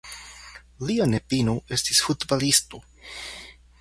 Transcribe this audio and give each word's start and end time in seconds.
Lia 0.91 1.05
nepino 1.11 1.55
estis 1.77 2.01
futbalisto. 2.07 2.81